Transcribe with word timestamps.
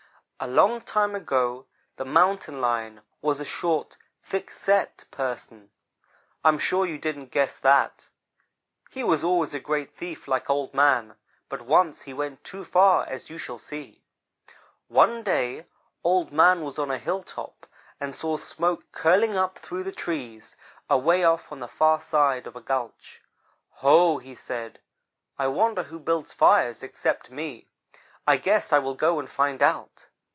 "A 0.43 0.47
long 0.47 0.81
time 0.81 1.13
ago 1.13 1.67
the 1.97 2.03
Mountain 2.03 2.61
lion 2.61 3.01
was 3.21 3.39
a 3.39 3.45
short, 3.45 3.95
thick 4.23 4.49
set 4.49 5.05
person. 5.11 5.69
I 6.43 6.49
am 6.49 6.57
sure 6.57 6.83
you 6.83 6.97
didn't 6.97 7.27
guess 7.29 7.57
that. 7.57 8.09
He 8.89 9.03
was 9.03 9.23
always 9.23 9.53
a 9.53 9.59
great 9.59 9.91
thief 9.93 10.27
like 10.27 10.49
Old 10.49 10.73
man, 10.73 11.15
but 11.47 11.61
once 11.61 12.01
he 12.01 12.13
went 12.15 12.43
too 12.43 12.63
far, 12.65 13.05
as 13.07 13.29
you 13.29 13.37
shall 13.37 13.59
see. 13.59 14.01
"One 14.87 15.21
day 15.21 15.67
Old 16.03 16.33
man 16.33 16.61
was 16.63 16.79
on 16.79 16.89
a 16.89 16.97
hilltop, 16.97 17.67
and 17.99 18.15
saw 18.15 18.35
smoke 18.37 18.91
curling 18.91 19.37
up 19.37 19.59
through 19.59 19.83
the 19.83 19.91
trees, 19.91 20.55
away 20.89 21.23
off 21.23 21.51
on 21.51 21.59
the 21.59 21.67
far 21.67 21.99
side 22.01 22.47
of 22.47 22.55
a 22.55 22.61
gulch. 22.61 23.21
'Ho!' 23.73 24.17
he 24.17 24.33
said, 24.33 24.79
'I 25.37 25.47
wonder 25.49 25.83
who 25.83 25.99
builds 25.99 26.33
fires 26.33 26.81
except 26.81 27.29
me. 27.29 27.67
I 28.25 28.37
guess 28.37 28.73
I 28.73 28.79
will 28.79 28.95
go 28.95 29.19
and 29.19 29.29
find 29.29 29.61
out.' 29.61 30.07